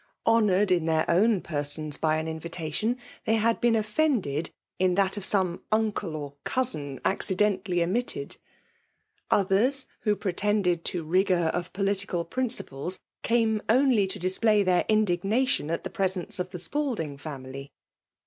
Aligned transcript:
Honoured 0.25 0.71
in 0.71 0.85
their 0.85 1.05
own 1.07 1.41
persons 1.41 1.95
by 1.97 2.17
an 2.17 2.25
invitatioin, 2.25 2.97
they 3.25 3.35
had 3.35 3.61
been 3.61 3.75
offended 3.75 4.49
in 4.79 4.95
that 4.95 5.15
of 5.15 5.23
some 5.27 5.61
uncle 5.71 6.15
or 6.17 6.33
cousin 6.43 6.99
accidentally 7.05 7.83
omitted. 7.83 8.37
Others, 9.29 9.85
who 9.99 10.15
pre 10.15 10.33
^ 10.33 10.35
tended 10.35 10.83
to 10.85 11.03
rigour 11.03 11.51
of 11.53 11.71
political 11.71 12.25
principles, 12.25 12.99
came' 13.21 13.61
only 13.69 14.07
to 14.07 14.17
display 14.17 14.63
their 14.63 14.85
indignation 14.89 15.69
at 15.69 15.83
the 15.83 15.91
presence* 15.91 16.39
of 16.39 16.49
the 16.49 16.59
Spalding 16.59 17.15
family. 17.15 17.71